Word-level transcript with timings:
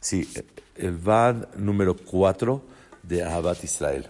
Sí, 0.00 0.28
el 0.76 0.96
VAD 0.96 1.56
número 1.56 1.96
4 1.96 2.62
de 3.02 3.22
Ahabat 3.22 3.64
Israel. 3.64 4.08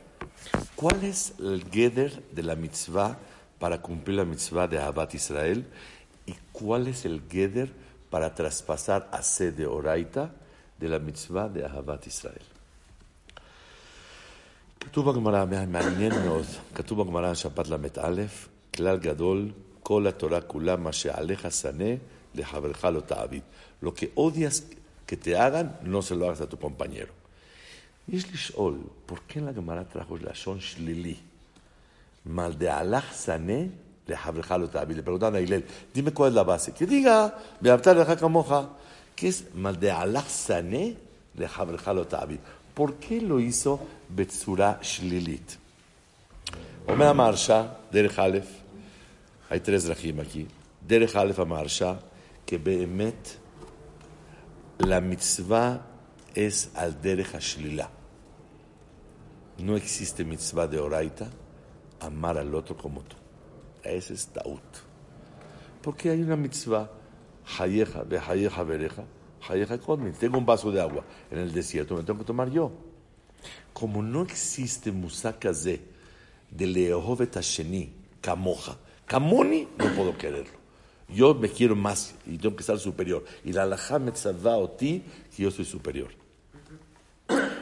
¿Cuál 0.74 1.04
es 1.04 1.34
el 1.38 1.64
Geder 1.70 2.22
de 2.32 2.42
la 2.42 2.54
mitzvah 2.54 3.16
para 3.58 3.80
cumplir 3.80 4.16
la 4.16 4.24
mitzvah 4.24 4.66
de 4.66 4.78
Ahabat 4.78 5.14
Israel? 5.14 5.66
¿Y 6.26 6.34
cuál 6.52 6.88
es 6.88 7.04
el 7.04 7.22
Geder 7.30 7.72
para 8.10 8.34
traspasar 8.34 9.08
a 9.12 9.22
sede 9.22 9.66
oraita 9.66 10.30
de 10.78 10.88
la 10.88 10.98
mitzvah 10.98 11.48
de 11.48 11.64
Ahabat 11.64 12.06
Israel? 12.06 12.44
כתוב 14.80 15.10
בגמרא, 15.10 15.44
מעניין 15.44 16.12
מאוד, 16.24 16.46
כתוב 16.74 17.02
בגמרא 17.02 17.34
שבת 17.34 17.68
ל"א, 17.68 18.22
כלל 18.76 18.98
גדול, 18.98 19.50
כל 19.82 20.06
התורה 20.06 20.40
כולה, 20.40 20.76
מה 20.76 20.92
שעליך 20.92 21.52
שנא, 21.52 21.94
לחברך 22.34 22.84
לא 22.84 23.00
תעביד. 23.00 23.42
Lo 23.82 23.94
que 23.94 24.06
odias 24.14 24.62
que 25.05 25.17
te 25.17 25.37
hagan, 25.37 25.79
no 25.83 26.01
se 26.01 26.15
lo 26.15 26.25
hagas 26.25 26.41
a 26.41 26.47
tu 26.47 26.57
compañero. 26.57 27.13
Y 28.07 28.17
es 28.17 28.31
Lishol, 28.31 28.79
¿por 29.05 29.21
qué 29.21 29.39
en 29.39 29.45
la 29.45 29.53
Gemara 29.53 29.87
trajo 29.87 30.17
la 30.17 30.33
Shon 30.33 30.59
Shlili? 30.59 31.17
Mal 32.25 32.57
de 32.57 32.69
Allah 32.69 33.03
Sané 33.13 33.71
le 34.07 34.67
Tabi. 34.67 34.95
Le 34.95 35.03
preguntan 35.03 35.35
a 35.35 35.39
Hilel, 35.39 35.65
dime 35.93 36.11
cuál 36.11 36.29
es 36.29 36.35
la 36.35 36.43
base. 36.43 36.73
Que 36.73 36.85
diga, 36.85 37.35
¿Me 37.59 37.69
Beabtar 37.69 38.05
de 38.05 38.29
moja 38.29 38.69
¿Qué 39.15 39.27
es 39.27 39.53
mal 39.55 39.79
de 39.79 39.91
Allah 39.91 40.23
Sané 40.27 40.95
le 41.35 41.47
Tabi? 42.05 42.39
¿Por 42.73 42.95
qué 42.95 43.21
lo 43.21 43.39
hizo 43.39 43.79
Betsura 44.09 44.79
Shlilit? 44.81 45.61
Omer 46.87 47.07
Amarsha, 47.07 47.77
Derech 47.91 48.17
Aleph. 48.17 48.49
Hay 49.49 49.59
tres 49.59 49.87
rajim 49.87 50.19
aquí. 50.19 50.47
Derech 50.85 51.15
Aleph 51.15 51.39
Amarsha, 51.39 51.99
que 52.45 52.57
Behemet 52.57 53.37
la 54.85 55.01
mitzvah 55.01 55.85
es 56.33 56.71
al 56.75 57.01
derech 57.01 57.39
shlila. 57.39 57.89
No 59.59 59.75
existe 59.75 60.23
mitzvah 60.23 60.67
de 60.67 60.79
oraita 60.79 61.29
amar 61.99 62.37
al 62.37 62.53
otro 62.55 62.75
como 62.75 63.01
tú. 63.01 63.15
Ese 63.83 64.13
es 64.13 64.27
taut. 64.27 64.61
Porque 65.81 66.09
hay 66.09 66.21
una 66.21 66.35
mitzvah, 66.35 66.89
hayeja, 67.59 68.05
hayeja 68.27 68.63
bereja, 68.63 69.03
hayeja 69.47 69.77
kodmin. 69.77 70.13
Tengo 70.13 70.37
un 70.37 70.45
vaso 70.45 70.71
de 70.71 70.81
agua 70.81 71.03
en 71.29 71.39
el 71.39 71.51
desierto, 71.51 71.95
me 71.95 72.03
tengo 72.03 72.19
que 72.19 72.25
tomar 72.25 72.49
yo. 72.49 72.71
Como 73.73 74.01
no 74.01 74.23
existe 74.23 74.91
musakaze 74.91 75.81
de 76.49 76.67
leohovet 76.67 77.35
hasheni, 77.35 77.93
kamoja, 78.19 78.77
kamoni, 79.05 79.67
no 79.77 79.85
puedo 79.95 80.17
quererlo. 80.17 80.60
Yo 81.13 81.33
me 81.33 81.49
quiero 81.49 81.75
más 81.75 82.15
y 82.25 82.37
tengo 82.37 82.55
que 82.55 82.61
estar 82.61 82.79
superior. 82.79 83.23
Y 83.43 83.53
la 83.53 83.63
alajá 83.63 83.99
me 83.99 84.11
a 84.11 84.77
ti 84.77 85.03
que 85.35 85.43
yo 85.43 85.51
soy 85.51 85.65
superior. 85.65 86.09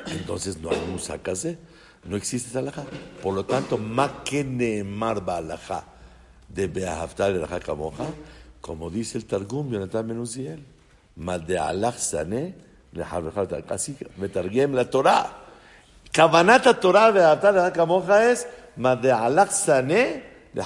Entonces 0.08 0.58
no 0.59 0.69
hay 0.69 0.80
musakase, 0.92 1.58
no 2.03 2.16
existe 2.16 2.50
esa 2.50 2.59
alajá. 2.59 2.86
Por 3.22 3.33
lo 3.33 3.45
tanto, 3.45 3.77
ma 3.77 4.23
que 4.23 4.44
marba 4.83 5.38
alajá 5.38 5.86
de 6.48 6.67
beahaftar 6.67 7.32
alajá 7.32 7.59
kamoja, 7.59 8.05
como 8.61 8.89
dice 8.89 9.17
el 9.17 9.26
Targum, 9.26 9.71
Yonatan 9.71 10.08
Menuziel, 10.08 10.64
ma 11.15 11.38
de 11.38 11.58
alaj 11.58 11.98
sané, 11.98 12.55
así 13.70 13.95
me 14.17 14.30
targuem 14.30 14.73
la 14.73 14.89
Torah. 14.89 15.45
Kavanata 16.11 16.80
Torah 16.80 17.11
beahaftar 17.11 17.54
alajá 17.55 17.73
kamoja 17.73 18.32
es 18.32 18.48
ma 18.77 18.95
de 18.95 19.11
alaj 19.11 19.52
sané, 19.52 20.23
de 20.54 20.61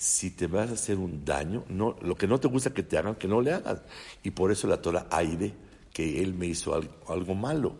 si 0.00 0.30
te 0.30 0.46
vas 0.46 0.70
a 0.70 0.72
hacer 0.72 0.96
un 0.96 1.26
daño, 1.26 1.62
no, 1.68 1.94
lo 2.00 2.16
que 2.16 2.26
no 2.26 2.40
te 2.40 2.48
gusta 2.48 2.72
que 2.72 2.82
te 2.82 2.96
hagan, 2.96 3.16
que 3.16 3.28
no 3.28 3.42
le 3.42 3.52
hagas. 3.52 3.82
Y 4.22 4.30
por 4.30 4.50
eso 4.50 4.66
la 4.66 4.80
Torah 4.80 5.06
aire 5.10 5.52
que 5.92 6.22
él 6.22 6.32
me 6.32 6.46
hizo 6.46 6.74
algo, 6.74 7.34
malo. 7.34 7.74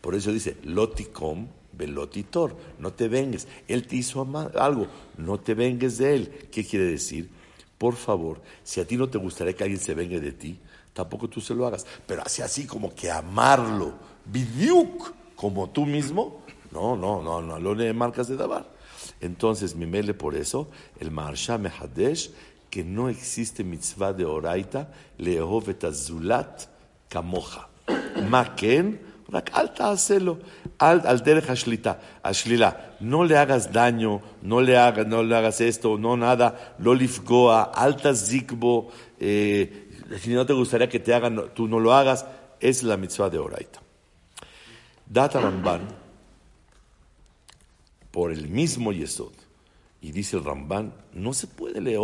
Por 0.00 0.14
eso 0.14 0.32
dice, 0.32 0.56
loticom 0.64 1.48
velotitor, 1.74 2.56
no 2.78 2.94
te 2.94 3.08
vengues. 3.08 3.46
Él 3.68 3.86
te 3.86 3.96
hizo 3.96 4.26
algo, 4.54 4.86
no 5.18 5.38
te 5.38 5.52
vengues 5.52 5.98
de 5.98 6.14
él. 6.14 6.48
¿Qué 6.50 6.64
quiere 6.64 6.86
decir? 6.86 7.28
Por 7.76 7.94
favor, 7.94 8.40
si 8.64 8.80
a 8.80 8.86
ti 8.86 8.96
no 8.96 9.10
te 9.10 9.18
gustaría 9.18 9.52
que 9.52 9.64
alguien 9.64 9.80
se 9.80 9.92
vengue 9.92 10.18
de 10.18 10.32
ti, 10.32 10.58
tampoco 10.94 11.28
tú 11.28 11.42
se 11.42 11.54
lo 11.54 11.66
hagas. 11.66 11.84
Pero 12.06 12.22
así, 12.22 12.40
así 12.40 12.64
como 12.64 12.94
que 12.94 13.10
amarlo, 13.10 13.92
bidiuk, 14.24 15.12
como 15.34 15.68
tú 15.68 15.84
mismo, 15.84 16.40
no, 16.72 16.96
no, 16.96 17.20
no, 17.20 17.42
no, 17.42 17.58
no 17.58 17.74
le 17.74 17.92
marcas 17.92 18.28
de 18.28 18.36
dabar. 18.36 18.75
Entonces, 19.20 19.74
mele 19.74 20.14
por 20.14 20.34
eso, 20.34 20.68
el 21.00 21.10
Maharsha 21.10 21.58
Mehadesh, 21.58 22.30
que 22.70 22.84
no 22.84 23.08
existe 23.08 23.64
mitzvah 23.64 24.12
de 24.12 24.24
oraita, 24.24 24.88
leehov 25.18 25.70
et 25.70 25.84
azulat 25.84 26.68
kamoja. 27.08 27.68
Maken, 28.28 28.98
al 30.78 31.22
derech 31.24 31.50
ashlila. 32.22 32.76
No 33.00 33.24
le 33.24 33.36
hagas 33.36 33.72
daño, 33.72 34.20
no 34.42 34.60
le 34.60 34.76
hagas, 34.76 35.06
no 35.06 35.22
le 35.22 35.36
hagas 35.36 35.60
esto, 35.60 35.98
no 35.98 36.16
nada, 36.16 36.74
lo 36.78 36.94
lifgoa, 36.94 37.62
alta 37.74 38.14
zikbo, 38.14 38.90
eh, 39.18 39.88
si 40.20 40.32
no 40.34 40.46
te 40.46 40.52
gustaría 40.52 40.88
que 40.88 41.00
te 41.00 41.14
hagan, 41.14 41.50
tú 41.54 41.66
no 41.66 41.80
lo 41.80 41.92
hagas, 41.92 42.26
es 42.60 42.82
la 42.82 42.96
mitzvah 42.96 43.30
de 43.30 43.38
oraita. 43.38 43.80
Data 45.06 45.40
Ramban, 45.40 45.82
por 48.16 48.32
el 48.32 48.48
mismo 48.48 48.92
Yesod. 48.92 49.34
Y 50.00 50.10
dice 50.10 50.38
el 50.38 50.44
Ramban, 50.44 50.90
no 51.12 51.34
se 51.34 51.46
puede 51.46 51.82
leer, 51.82 51.98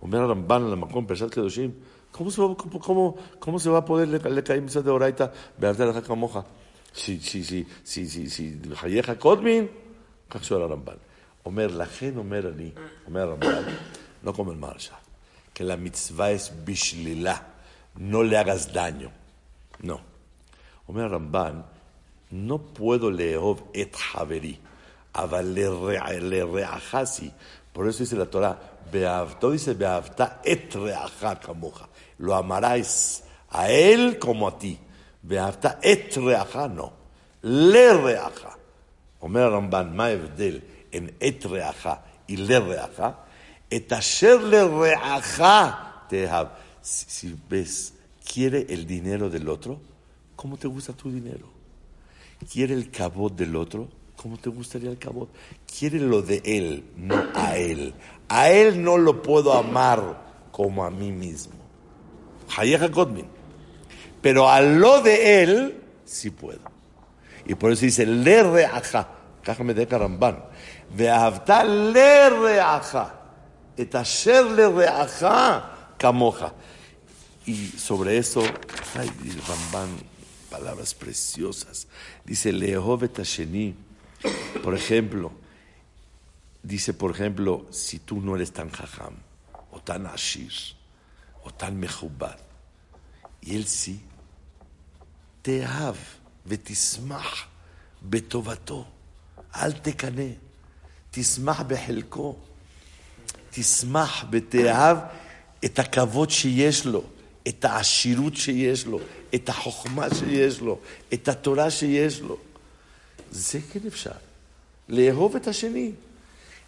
Omer 0.00 0.22
Ramban, 0.22 0.70
la 0.70 0.74
Macón, 0.74 1.06
Peshat 1.06 1.28
Kedoshim, 1.28 1.74
¿cómo 2.10 2.30
se 2.30 2.40
va, 2.40 2.56
cómo, 2.56 3.14
cómo, 3.38 3.58
se 3.58 3.68
va 3.68 3.80
a 3.80 3.84
poder 3.84 4.08
le 4.08 4.42
caer 4.42 4.62
misa 4.62 4.80
de 4.80 4.90
oraita, 4.90 5.30
vearte 5.58 5.84
la 5.84 5.92
jaca 5.92 6.14
moja? 6.14 6.46
Si, 6.94 7.20
si, 7.20 7.44
si, 7.44 7.66
si, 7.84 8.08
si, 8.08 8.30
si, 8.30 8.58
Hayeja 8.82 9.18
Kodmin, 9.18 9.68
¿qué 10.30 10.38
el 10.38 10.66
Ramban? 10.66 10.96
Omer 11.44 11.72
Lajen, 11.72 12.16
Omer 12.16 12.46
Ani, 12.46 12.72
Omer 13.06 13.28
Ramban, 13.28 13.66
no 14.22 14.32
como 14.32 14.52
el 14.52 14.56
Marsha, 14.56 14.98
que 15.52 15.62
la 15.62 15.76
mitzvah 15.76 16.30
es 16.30 16.54
bishlila, 16.64 17.48
no 17.96 18.22
le 18.22 18.38
hagas 18.38 18.72
daño. 18.72 19.10
No. 19.82 20.00
Omer 20.86 21.10
Ramban, 21.10 21.66
no 22.30 22.58
puedo 22.62 23.10
leer 23.10 23.40
et 23.74 23.94
haveri. 24.14 24.58
Por 27.72 27.88
eso 27.88 27.98
dice 27.98 28.16
la 28.16 28.26
Torah, 28.26 28.58
todo 29.40 29.50
dice 29.52 29.74
beavta 29.74 30.40
et 30.44 30.72
kamoja. 31.44 31.88
Lo 32.18 32.34
amarás 32.34 33.24
a 33.50 33.70
él 33.70 34.18
como 34.18 34.48
a 34.48 34.58
ti. 34.58 34.78
Beavta 35.22 35.78
et 35.82 36.14
reaja 36.16 36.68
no. 36.68 36.92
Le 37.42 37.94
reaja. 37.94 38.56
Omer 39.20 39.50
Ramban, 39.50 39.94
ma 39.94 40.10
en 40.10 41.14
et 41.20 41.44
reaja 41.44 42.02
y 42.26 42.36
le 42.36 42.58
reaja. 42.58 43.26
Et 43.70 43.92
asher 43.92 44.38
le 44.38 44.64
reaja 44.64 46.06
te 46.08 46.28
Si 46.82 47.36
ves, 47.48 47.94
quiere 48.32 48.66
el 48.68 48.86
dinero 48.86 49.30
del 49.30 49.48
otro, 49.48 49.80
¿cómo 50.34 50.56
te 50.56 50.66
gusta 50.66 50.92
tu 50.92 51.10
dinero? 51.10 51.46
¿Quiere 52.50 52.74
el 52.74 52.90
cabot 52.90 53.34
del 53.34 53.54
otro? 53.54 53.88
¿Cómo 54.20 54.36
te 54.36 54.50
gustaría 54.50 54.90
el 54.90 54.98
cabot? 54.98 55.30
Quiere 55.78 55.98
lo 55.98 56.20
de 56.20 56.42
él, 56.44 56.84
no 56.94 57.24
a 57.34 57.56
él. 57.56 57.94
A 58.28 58.50
él 58.50 58.82
no 58.82 58.98
lo 58.98 59.22
puedo 59.22 59.54
amar 59.54 60.48
como 60.52 60.84
a 60.84 60.90
mí 60.90 61.10
mismo. 61.10 61.54
Pero 64.20 64.50
a 64.50 64.60
lo 64.60 65.00
de 65.00 65.42
él 65.42 65.82
sí 66.04 66.28
puedo. 66.28 66.60
Y 67.46 67.54
por 67.54 67.72
eso 67.72 67.86
dice, 67.86 68.04
le 68.04 68.42
reaja. 68.42 69.08
Cájame 69.42 69.72
de 69.72 69.86
caramban. 69.86 70.44
Veavta 70.94 71.64
le 71.64 72.28
reaja. 72.28 73.14
Et 73.78 73.94
asher 73.94 74.44
le 74.44 74.68
reaja 74.68 75.94
camoja. 75.96 76.52
Y 77.46 77.68
sobre 77.68 78.18
eso, 78.18 78.42
ay, 78.98 79.10
Ramban, 79.48 79.96
palabras 80.50 80.92
preciosas. 80.92 81.88
Dice, 82.26 82.52
Lehovet 82.52 83.18
Sheni 83.22 83.88
por 84.62 84.74
ejemplo, 84.74 85.32
dice, 86.62 86.92
por 86.94 87.10
ejemplo, 87.12 87.66
si 87.70 87.98
tú 87.98 88.20
no 88.20 88.36
eres 88.36 88.52
tan 88.52 88.70
jajam, 88.70 89.14
o 89.70 89.80
tan 89.80 90.06
ashir, 90.06 90.52
o 91.44 91.50
tan 91.50 91.78
mejubad, 91.78 92.38
y 93.40 93.56
él 93.56 93.66
sí, 93.66 94.00
תאהב 95.42 95.96
ותשמח 96.46 97.46
בטובתו. 98.02 98.84
אל 99.56 99.72
תקנא. 99.72 100.32
תשמח 101.10 101.60
בחלקו. 101.60 102.36
תשמח 103.50 104.24
ותאהב 104.30 104.98
את 105.64 105.78
הכבוד 105.78 106.30
שיש 106.30 106.86
לו, 106.86 107.04
את 107.48 107.64
העשירות 107.64 108.36
שיש 108.36 108.86
לו, 108.86 109.00
את 109.34 109.48
החוכמה 109.48 110.06
שיש 110.14 110.60
לו, 110.60 110.78
את 111.14 111.28
התורה 111.28 111.70
שיש 111.70 112.20
לו. 112.20 112.36
זה 113.31 113.59
כן 113.73 113.79
אפשר. 113.87 114.11
לאהוב 114.89 115.35
את 115.35 115.47
השני. 115.47 115.91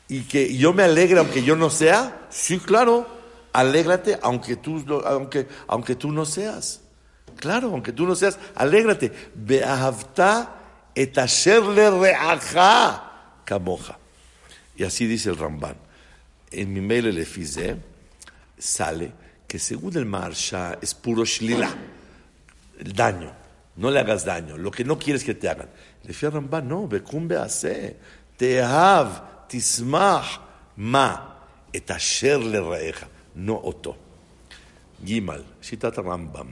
Y 0.10 0.22
que 0.22 0.56
yo 0.56 0.72
me 0.74 0.84
alegre 0.84 1.20
aunque 1.20 1.44
yo 1.44 1.56
no 1.58 1.70
sea, 1.70 2.28
sí, 2.30 2.60
claro, 2.60 3.06
alégrate 3.52 4.18
aunque 4.22 4.56
tú, 4.56 4.82
aunque, 5.06 5.48
aunque 5.68 5.96
tú 5.96 6.12
no 6.14 6.26
seas. 6.26 6.80
Claro, 7.36 7.72
aunque 7.72 7.92
tú 7.92 8.06
no 8.06 8.16
seas, 8.16 8.40
alégrate. 8.56 9.12
Beahavta 9.36 10.56
et 10.96 11.18
asher 11.18 11.62
le 11.62 11.90
reaja 11.92 13.42
kamoja. 13.44 13.98
Y 14.78 14.84
así 14.84 15.08
dice 15.08 15.30
el 15.30 15.38
Ramban. 15.38 15.76
En 16.52 16.74
mi 16.74 16.80
mail 16.80 17.14
le 17.14 17.26
fize 17.26 17.76
sale 18.58 19.12
que 19.48 19.60
según 19.60 19.98
el 19.98 20.06
Marsha 20.06 20.78
es 20.82 20.94
puro 20.94 21.26
shlila, 21.26 21.70
el 22.80 22.94
daño. 22.94 23.32
No 23.76 23.92
le 23.92 24.00
hagas 24.00 24.26
daño, 24.26 24.58
lo 24.58 24.72
que 24.72 24.84
no 24.84 24.98
quieres 24.98 25.24
que 25.24 25.36
te 25.36 25.48
hagan. 25.50 25.70
A 26.09 26.31
Ramban, 26.31 26.63
no, 26.69 26.87
becumbe 26.87 27.37
hace, 27.37 27.95
תאהב, 28.37 29.07
תשמח, 29.47 30.39
מה? 30.77 31.17
את 31.77 31.91
אשר 31.91 32.39
לרעך, 32.39 33.05
no 33.37 33.51
אותו. 33.51 33.95
ג' 35.05 35.19
שיטת 35.63 35.99
הרמב"ם, 35.99 36.51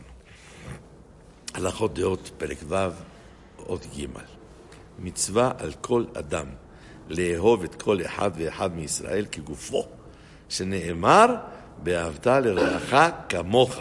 הלכות 1.55 1.95
דעות, 1.95 2.31
פרק 2.39 2.59
ו', 2.69 2.75
אות 3.59 3.87
ג' 3.97 4.07
מצווה 4.99 5.53
על 5.59 5.73
כל 5.81 6.05
אדם 6.15 6.47
לאהוב 7.09 7.65
את 7.65 7.83
כל 7.83 8.05
אחד 8.05 8.31
ואחד 8.35 8.77
מישראל 8.77 9.27
כגופו, 9.33 9.87
שנאמר, 10.49 11.27
ואהבת 11.85 12.27
לרעך 12.27 12.95
כמוך. 13.29 13.81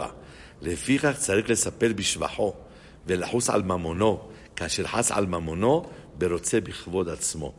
לפיכך 0.62 1.16
צריך 1.16 1.50
לספר 1.50 1.92
בשבחו 1.96 2.52
ולחוס 3.06 3.50
על 3.50 3.62
ממונו, 3.62 4.29
כאשר 4.60 4.86
חס 4.86 5.12
על 5.12 5.26
ממונו 5.26 5.90
ברוצה 6.18 6.60
בכבוד 6.60 7.08
עצמו. 7.08 7.52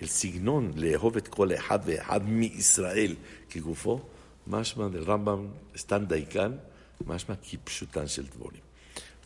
el 0.00 0.04
signón 0.04 0.62
לאהוב 0.76 1.16
את 1.16 1.28
כל 1.28 1.54
אחד 1.54 1.78
ואחד 1.84 2.28
מישראל 2.28 3.14
כגופו, 3.50 4.00
משמע 4.46 4.86
לרמב"ם 4.92 5.46
סתם 5.76 6.04
דייקן, 6.04 6.52
משמע 7.06 7.34
כפשוטן 7.42 8.08
של 8.08 8.26
דבורים. 8.26 8.60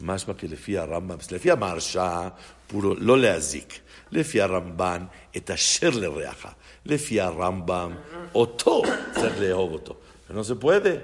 משמע 0.00 0.34
כי 0.34 0.48
לפי 0.48 0.78
הרמב"ם, 0.78 1.16
לפי 1.32 1.50
המהרש"א, 1.50 2.28
פורו 2.66 2.94
לא 2.94 3.18
להזיק. 3.18 3.78
לפי 4.10 4.40
הרמב"ן, 4.40 5.04
את 5.36 5.50
אשר 5.50 5.90
לרעך. 5.90 6.46
לפי 6.86 7.20
הרמב"ם, 7.20 7.92
אותו 8.34 8.82
צריך 9.14 9.40
לאהוב 9.40 9.72
אותו. 9.72 9.94
ולא 10.30 10.42
זה 10.42 10.54
פועדה, 10.54 10.94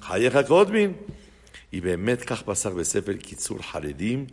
חייך 0.00 0.38
קודמין. 0.48 0.92
היא 1.72 1.82
באמת 1.82 2.22
כך 2.22 2.42
פסק 2.42 2.72
בספר 2.72 3.12
קיצור 3.12 3.58
חרדים, 3.62 4.26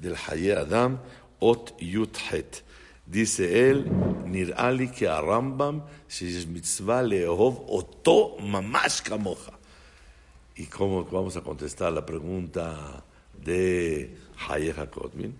del 0.00 0.16
Hayé 0.16 0.54
Adam, 0.56 1.00
Ot 1.40 1.74
Yut 1.80 2.16
Het. 2.30 2.62
Dice 3.06 3.70
él, 3.70 3.90
Nirali 4.26 4.88
que 4.88 5.08
a 5.08 5.20
Rambam, 5.20 5.82
es 6.08 6.46
mitzvah 6.46 7.02
lehov 7.02 7.64
oto 7.68 8.38
mamash 8.38 9.02
kamoja. 9.02 9.58
¿Y 10.56 10.66
cómo 10.66 11.04
vamos 11.04 11.36
a 11.36 11.40
contestar 11.40 11.92
la 11.92 12.04
pregunta 12.04 13.02
de 13.42 14.16
Hayeh 14.48 14.74
Kodmin? 14.90 15.34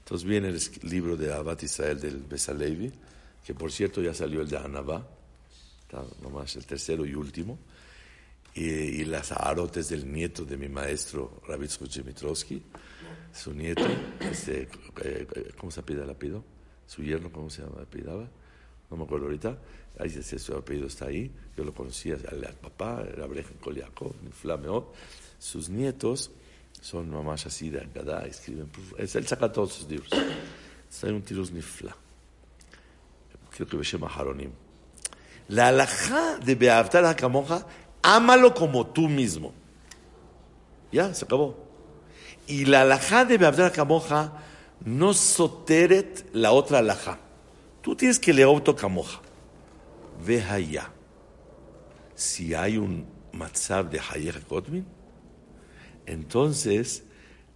Entonces 0.00 0.28
viene 0.28 0.48
el 0.48 0.60
libro 0.82 1.16
de 1.16 1.32
Abbat 1.32 1.62
Israel 1.62 2.00
del 2.00 2.18
Besalevi, 2.18 2.92
que 3.44 3.54
por 3.54 3.70
cierto 3.70 4.02
ya 4.02 4.12
salió 4.12 4.40
el 4.40 4.48
de 4.48 4.58
Anabá, 4.58 5.06
nomás 6.22 6.56
el 6.56 6.66
tercero 6.66 7.06
y 7.06 7.14
último 7.14 7.58
y, 8.62 9.04
las 9.04 9.32
arotes 9.32 9.88
del 9.88 10.10
nieto 10.10 10.44
de 10.44 10.56
mi 10.56 10.68
maestro 10.68 11.40
Rabitz 11.46 11.80
Mitrovsky, 12.04 12.62
su 13.32 13.54
nieto, 13.54 13.86
este, 14.20 14.68
eh, 15.02 15.26
¿cómo 15.58 15.70
se 15.70 15.82
pide 15.82 16.02
el 16.02 16.10
apellido? 16.10 16.44
su 16.90 17.04
yerno, 17.04 17.30
¿cómo 17.30 17.48
se 17.48 17.62
llama? 17.62 17.82
apellidaba? 17.82 18.28
No 18.90 18.96
me 18.96 19.04
acuerdo 19.04 19.26
ahorita. 19.26 19.56
Ahí 20.00 20.08
dice, 20.08 20.40
su 20.40 20.56
apellido 20.56 20.88
está 20.88 21.06
ahí. 21.06 21.30
Yo 21.56 21.62
lo 21.62 21.72
conocía 21.72 22.14
al, 22.14 22.54
papá, 22.60 23.04
era 23.06 23.26
Brejen 23.26 23.58
Koliakov, 23.58 24.12
Flameot. 24.32 24.92
Sus 25.38 25.68
nietos 25.68 26.32
son 26.80 27.08
mamás 27.08 27.46
así 27.46 27.70
de 27.70 27.80
Agadá, 27.80 28.26
escriben. 28.26 28.68
Él 28.98 29.08
saca 29.08 29.52
todos 29.52 29.74
sus 29.74 29.88
libros. 29.88 30.10
Hay 31.04 31.10
un 31.10 31.22
tirus 31.22 31.52
nifla. 31.52 31.96
Creo 33.54 33.68
que 33.68 33.76
Beshem 33.76 34.02
Haronim. 34.02 34.50
La 35.46 35.68
alajá 35.68 36.38
de 36.38 36.56
Beavtar 36.56 37.04
Hakamoja, 37.04 37.66
ámalo 38.02 38.54
como 38.54 38.86
tú 38.86 39.08
mismo. 39.08 39.52
Ya, 40.92 41.14
se 41.14 41.24
acabó. 41.24 41.56
Y 42.46 42.64
la 42.64 42.82
alajá 42.82 43.24
de 43.24 43.38
Beavtar 43.38 43.66
Hakamoja, 43.66 44.32
no 44.84 45.14
soteret 45.14 46.26
la 46.32 46.52
otra 46.52 46.78
alhaja. 46.78 47.18
Tú 47.82 47.94
tienes 47.94 48.18
que 48.18 48.32
leer 48.32 48.48
camoja. 48.76 49.20
Ve 50.24 50.42
allá. 50.42 50.90
Si 52.14 52.54
hay 52.54 52.76
un 52.76 53.06
matzab 53.32 53.90
de 53.90 54.00
Hayeja 54.00 54.40
Kodmin, 54.40 54.84
entonces 56.06 57.04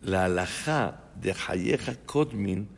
la 0.01 0.25
alhaja 0.25 1.03
de 1.17 1.35
Hayeja 1.35 1.97
Kodmin 2.07 2.69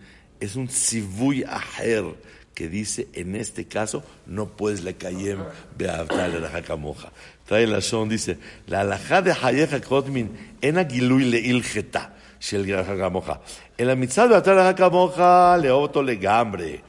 es 0.40 0.56
un 0.56 0.68
sivuy 0.68 1.44
aher 1.44 2.16
que 2.54 2.68
dice 2.68 3.08
en 3.12 3.36
este 3.36 3.66
caso 3.66 4.02
no 4.26 4.56
puedes 4.56 4.82
le 4.82 4.96
cayem 4.96 5.44
beavtal 5.76 6.40
la 6.40 6.62
camoja. 6.62 7.12
trae 7.46 7.66
la 7.66 7.80
son, 7.80 8.08
dice, 8.08 8.38
la 8.66 8.80
alajá 8.80 9.22
de 9.22 9.32
Hayeja 9.32 9.80
Kotmin, 9.80 10.28
en 10.62 10.76
agilui 10.76 11.24
le 11.30 11.38
ilgeta, 11.38 12.12
shel 12.40 12.66
Gamoja. 12.66 13.40
El 13.78 13.90
amitzad 13.90 14.28
de 14.28 14.36
atar 14.36 14.74
Gamoja, 14.74 15.56
le 15.56 15.70
oto 15.70 16.02
le 16.02 16.16
gambre. 16.16 16.82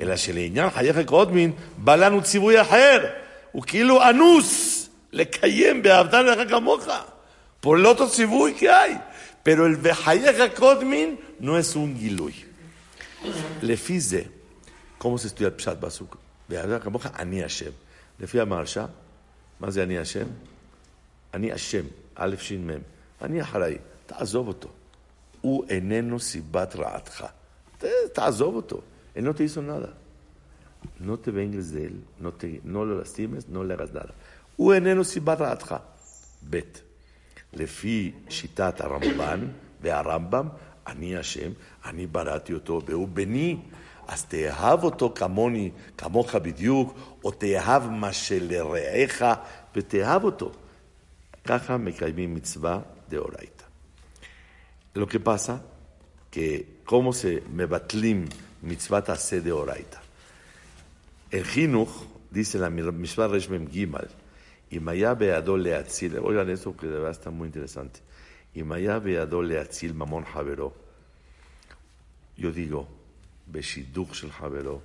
אלא 0.00 0.16
שלעניין 0.16 0.70
חייך 0.70 0.98
קודמין, 1.06 1.52
בא 1.78 1.96
לנו 1.96 2.22
ציווי 2.22 2.60
אחר. 2.60 3.06
הוא 3.52 3.62
כאילו 3.62 4.10
אנוס 4.10 4.88
לקיים 5.12 5.80
ואהבת 5.84 6.12
לך 6.14 6.50
כמוך. 6.50 6.88
פה 7.60 7.76
לא 7.76 7.88
אותו 7.88 8.10
ציווי 8.10 8.54
כי 8.58 8.68
היי. 8.68 8.96
פרו 9.42 9.66
אל 9.66 9.74
וחייך 9.82 10.36
קודמין, 10.56 11.16
נו 11.40 11.60
אסון 11.60 11.94
גילוי. 11.94 12.32
לפי 13.62 14.00
זה, 14.00 14.22
כמו 14.98 15.18
שסטויה 15.18 15.50
פשט 15.50 15.76
בעסוק, 15.76 16.16
ואהבת 16.50 16.82
כמוך, 16.82 17.06
אני 17.18 17.44
השם. 17.44 17.70
לפי 18.20 18.40
המרשה, 18.40 18.86
מה 19.60 19.70
זה 19.70 19.82
אני 19.82 19.98
השם? 19.98 20.26
אני 21.34 21.52
השם, 21.52 21.84
א' 22.14 22.36
ש' 22.38 22.52
מ'. 22.52 22.70
אני 23.22 23.42
אחראי, 23.42 23.78
תעזוב 24.06 24.48
אותו. 24.48 24.68
הוא 25.40 25.64
איננו 25.68 26.20
סיבת 26.20 26.76
רעתך. 26.76 27.26
תעזוב 28.12 28.54
אותו, 28.54 28.80
no 29.16 29.34
te 29.34 29.44
hizo 29.44 29.62
nada. 29.62 29.92
No 30.98 31.18
te 31.18 31.30
vengues 31.30 31.72
de 31.72 31.86
él, 31.86 31.96
no, 32.20 32.30
te, 32.32 32.60
no 32.64 32.84
lo. 32.84 33.02
הוא 34.56 34.74
איננו 34.74 35.04
סיבת 35.04 35.40
רעתך. 35.40 35.74
ב' 36.50 36.60
לפי 37.52 38.12
שיטת 38.28 38.80
הרמב"ן 38.80 39.48
והרמב"ם, 39.82 40.48
אני 40.86 41.16
השם, 41.16 41.50
אני 41.84 42.06
בראתי 42.06 42.54
אותו 42.54 42.82
והוא 42.86 43.08
בני. 43.08 43.56
אז 44.09 44.25
תאהב 44.25 44.83
אותו 44.83 45.13
כמוני, 45.15 45.71
כמוך 45.97 46.35
בדיוק, 46.35 46.97
או 47.23 47.31
תאהב 47.31 47.89
מה 47.89 48.13
שלרעך 48.13 49.23
ותאהב 49.75 50.23
אותו. 50.23 50.51
ככה 51.43 51.77
מקיימים 51.77 52.33
מצווה 52.33 52.79
דאורייתא. 53.09 53.65
Lo 54.95 55.07
que 55.07 55.19
pasa 55.19 55.61
que 56.31 56.81
cómo 56.85 57.13
se 57.13 57.43
mebatlim 57.53 58.27
mitzvah 58.61 59.15
se 59.15 59.41
de 59.41 59.51
oraita. 59.51 60.01
El 61.31 61.45
jinuch 61.45 61.89
dice 62.31 62.57
la 62.57 62.69
mitzvah 62.69 63.27
reshmem 63.27 63.69
gimal 63.69 64.09
y 64.69 64.79
maya 64.79 65.13
beado 65.13 65.57
leatzil. 65.57 66.17
Oigan 66.19 66.49
esto 66.49 66.75
que 66.75 66.87
de 66.87 66.93
verdad 66.93 67.11
está 67.11 67.29
muy 67.29 67.47
interesante. 67.47 68.01
Y 68.53 68.63
maya 68.63 68.99
beado 68.99 69.41
leatzil 69.41 69.93
mamon 69.93 70.23
javero. 70.23 70.73
Yo 72.37 72.51
digo, 72.51 72.87
beshiduch 73.50 74.12
shel 74.12 74.30
javero. 74.30 74.82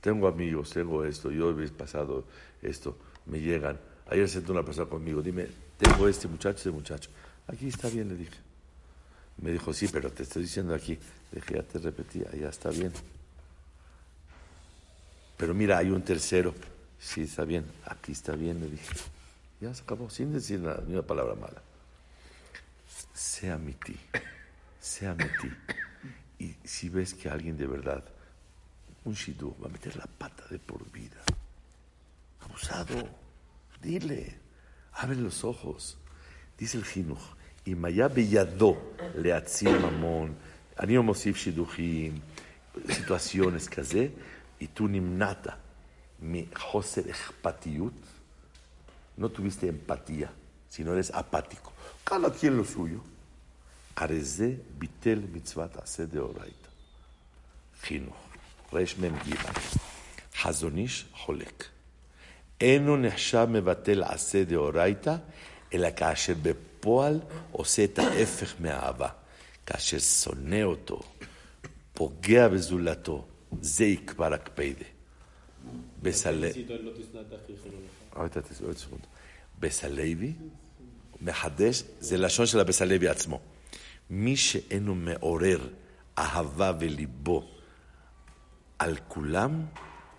Tengo 0.00 0.26
amigos, 0.26 0.70
tengo 0.70 1.04
esto, 1.04 1.30
yo 1.30 1.50
he 1.50 1.68
pasado 1.68 2.24
esto, 2.60 2.96
me 3.26 3.38
llegan. 3.38 3.78
Ayer 4.10 4.28
senté 4.28 4.50
una 4.50 4.64
persona 4.64 4.88
conmigo, 4.88 5.22
dime, 5.22 5.46
tengo 5.78 6.08
este 6.08 6.26
muchacho, 6.28 6.56
este 6.56 6.70
muchacho. 6.70 7.10
Aquí 7.46 7.68
está 7.68 7.88
bien, 7.88 8.08
le 8.08 8.16
dije. 8.16 8.36
Me 9.38 9.50
dijo, 9.52 9.72
sí, 9.72 9.88
pero 9.88 10.10
te 10.10 10.24
estoy 10.24 10.42
diciendo 10.42 10.74
aquí. 10.74 10.98
Le 11.32 11.40
dije, 11.40 11.54
ya 11.54 11.62
te 11.62 11.78
repetí, 11.78 12.22
allá 12.32 12.48
está 12.48 12.70
bien. 12.70 12.92
Pero 15.36 15.54
mira, 15.54 15.78
hay 15.78 15.90
un 15.90 16.02
tercero. 16.02 16.54
Sí, 16.98 17.22
está 17.22 17.44
bien. 17.44 17.64
Aquí 17.86 18.12
está 18.12 18.34
bien, 18.34 18.60
le 18.60 18.70
dije. 18.70 18.94
Ya 19.60 19.74
se 19.74 19.82
acabó, 19.82 20.10
sin 20.10 20.32
decir 20.32 20.60
nada, 20.60 20.82
ni 20.86 20.92
una 20.92 21.02
palabra 21.02 21.34
mala. 21.34 21.62
sea 23.12 23.58
mi 23.58 23.72
ti, 23.72 23.96
sea 24.82 25.14
mi 25.14 25.24
ti. 25.24 25.50
Y 26.38 26.56
si 26.64 26.88
ves 26.88 27.14
que 27.14 27.30
alguien 27.30 27.56
de 27.56 27.66
verdad, 27.66 28.04
un 29.04 29.14
shidú, 29.14 29.56
va 29.62 29.68
a 29.68 29.72
meter 29.72 29.96
la 29.96 30.06
pata 30.06 30.44
de 30.50 30.58
por 30.58 30.90
vida, 30.90 31.22
abusado, 32.40 33.08
dile, 33.80 34.36
abre 34.94 35.16
los 35.16 35.44
ojos. 35.44 35.96
Dice 36.58 36.78
el 36.78 36.84
jinuj, 36.84 37.20
y 37.64 37.74
maya 37.76 38.08
beyado 38.08 38.76
le 39.16 39.32
mamón, 39.80 40.36
animo 40.76 41.04
mosif 41.04 41.38
shiduchim, 41.38 42.20
situaciones 42.88 43.68
que 43.68 44.12
y 44.58 44.66
tú 44.68 44.88
nimnata, 44.88 45.58
mi 46.20 46.48
jose 46.54 47.00
echpatiut, 47.00 47.94
no 49.16 49.28
tuviste 49.28 49.68
empatía, 49.68 50.32
sino 50.68 50.92
eres 50.92 51.12
apático. 51.12 51.72
Cada 52.04 52.32
quien 52.32 52.56
lo 52.56 52.64
suyo. 52.64 53.11
Bitel 54.80 55.20
mitzvat 55.32 55.76
ase 55.82 56.06
de 56.06 56.20
oraita. 56.20 56.70
Chinuch. 57.82 58.22
resh 58.72 58.96
mem 58.98 59.14
giva. 59.24 59.52
חזוניש 60.42 61.04
חולק. 61.12 61.64
אינו 62.60 62.96
נחשב 62.96 63.46
מבטל 63.50 64.02
עשה 64.02 64.44
דאורייתא, 64.44 65.16
אלא 65.74 65.88
כאשר 65.96 66.34
בפועל 66.42 67.20
עושה 67.52 67.84
את 67.84 67.98
ההפך 67.98 68.54
מהאהבה. 68.60 69.08
כאשר 69.66 69.98
שונא 69.98 70.62
אותו, 70.62 71.00
פוגע 71.92 72.48
בזולתו, 72.48 73.26
זה 73.60 73.84
יקבר 73.84 74.34
הקפדה. 74.34 74.84
בסלוי, 79.60 80.32
מחדש, 81.20 81.82
זה 82.00 82.16
לשון 82.16 82.46
של 82.46 82.60
הבסלוי 82.60 83.08
עצמו. 83.08 83.40
מי 84.11 84.35
שאינו 84.35 84.95
מעורר 84.95 85.59
אהבה 86.17 86.71
וליבו 86.79 87.57
al 88.79 88.99
kulam 89.09 89.67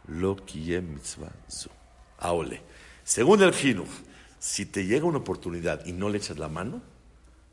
lo 0.09 0.37
quiem 0.47 0.95
mitzvah 0.95 1.33
zu. 1.49 1.68
Aole. 2.18 2.61
Según 3.04 3.42
el 3.42 3.52
Jinuj, 3.52 3.88
si 4.38 4.66
te 4.66 4.85
llega 4.85 5.04
una 5.04 5.18
oportunidad 5.18 5.85
y 5.87 5.92
no 5.92 6.09
le 6.09 6.18
echas 6.18 6.38
la 6.38 6.49
mano, 6.49 6.83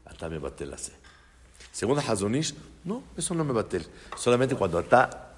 hasta 0.05 0.29
me 0.29 0.39
batel 0.39 0.73
hace. 0.73 0.93
Según 1.71 1.99
el 1.99 2.09
Hazonish, 2.09 2.55
no, 2.83 3.03
eso 3.17 3.35
no 3.35 3.43
me 3.43 3.53
batel. 3.53 3.85
Solamente 4.17 4.55
cuando 4.55 4.79
hasta 4.79 5.33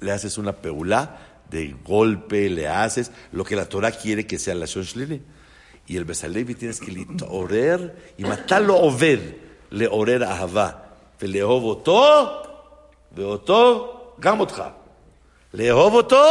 le 0.00 0.12
haces 0.12 0.38
una 0.38 0.52
peulá 0.52 1.42
de 1.50 1.76
golpe, 1.84 2.48
le 2.48 2.68
haces 2.68 3.10
lo 3.32 3.44
que 3.44 3.56
la 3.56 3.68
Torah 3.68 3.90
quiere 3.90 4.26
que 4.26 4.38
sea 4.38 4.54
la 4.54 4.66
Shon 4.66 5.22
Y 5.86 5.96
el 5.96 6.04
Besalevi 6.04 6.54
tienes 6.54 6.80
que 6.80 7.06
orer 7.28 8.14
y 8.16 8.22
matarlo 8.22 8.78
over, 8.78 9.18
le 9.18 9.40
a 9.75 10.35
Havá. 10.39 10.85
ולאהוב 11.21 11.63
אותו, 11.63 12.25
ואותו 13.11 13.91
גם 14.19 14.39
אותך. 14.39 14.63
לאהוב 15.53 15.93
אותו, 15.93 16.23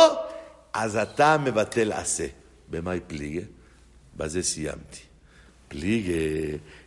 אז 0.72 0.96
אתה 0.96 1.36
מבטל 1.38 1.92
עשה. 1.92 2.26
במאי 2.70 3.00
פליגה? 3.06 3.46
בזה 4.16 4.42
סיימתי. 4.42 5.00
פליגה, 5.68 6.12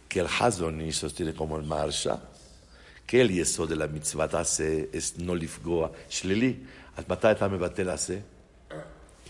que 0.10 0.20
el 0.20 0.28
Hazoni 0.28 0.92
sostiene 0.92 1.34
como 1.34 1.58
el 1.58 1.66
Marsha, 1.66 2.18
que 3.06 3.24
la 3.24 3.88
mitzvah 3.88 4.30
hace 4.32 4.88
es 4.94 5.18
no 5.18 5.36
לפגוע 5.36 5.88
שלילי. 6.10 6.54
אז 6.98 7.04
מתי 7.10 7.32
אתה 7.32 7.48
מבטל 7.48 7.90
עשה? 7.90 8.18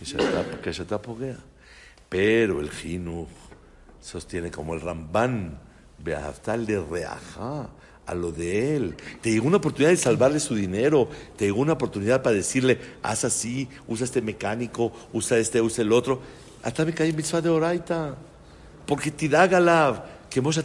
כשאתה, 0.01 0.41
כשאתה 0.63 0.97
פוגע. 0.97 1.33
Pero 2.09 2.61
el 2.61 2.69
חינוך 2.69 3.29
sostiene 4.01 4.51
como 4.51 4.73
el 4.75 4.81
Ramban, 4.81 5.57
le 6.03 6.79
reaja 6.79 7.69
a 8.05 8.15
lo 8.15 8.31
de 8.31 8.75
él. 8.75 8.95
Te 9.21 9.31
llegó 9.31 9.47
una 9.47 9.57
oportunidad 9.57 9.91
de 9.91 9.97
salvarle 9.97 10.39
su 10.39 10.55
dinero, 10.55 11.09
te 11.35 11.45
llegó 11.45 11.59
una 11.61 11.73
oportunidad 11.73 12.23
para 12.23 12.35
decirle, 12.35 12.79
haz 13.03 13.25
así, 13.25 13.67
usa 13.87 14.05
este 14.05 14.21
mecánico, 14.21 14.91
usa 15.13 15.37
este, 15.37 15.61
usa 15.61 15.83
el 15.83 15.91
otro. 15.91 16.21
Hasta 16.63 16.85
me 16.85 16.93
cae 16.93 17.11
mitzvah 17.13 17.41
de 17.41 17.49
oraita. 17.49 18.15
Porque 18.85 19.11
que 20.29 20.39
hemos 20.39 20.57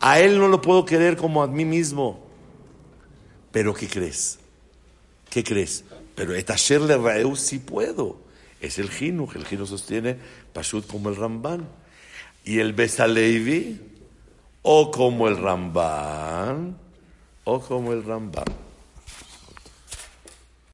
A 0.00 0.20
él 0.20 0.38
no 0.38 0.48
lo 0.48 0.60
puedo 0.60 0.84
querer 0.84 1.16
como 1.16 1.42
a 1.42 1.46
mí 1.46 1.64
mismo. 1.64 2.24
Pero 3.52 3.74
¿qué 3.74 3.88
crees? 3.88 4.38
¿Qué 5.30 5.44
crees? 5.44 5.84
Pero 6.14 6.34
etasher 6.34 6.80
le 6.80 6.96
raeu 6.96 7.36
sí 7.36 7.58
puedo. 7.58 8.18
Es 8.60 8.78
el 8.78 8.90
Jinuj, 8.90 9.36
el 9.36 9.44
Jinuj 9.44 9.68
sostiene 9.68 10.16
Pashut 10.52 10.86
como 10.86 11.10
el 11.10 11.16
Ramban. 11.16 11.68
Y 12.46 12.60
el 12.60 12.72
Besalevi, 12.72 13.78
o 14.62 14.90
como 14.90 15.28
el 15.28 15.36
Ramban, 15.36 16.78
o 17.44 17.60
como 17.60 17.92
el 17.92 18.02
Ramban. 18.02 18.65